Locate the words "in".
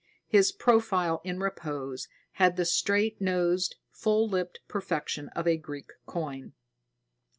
1.23-1.37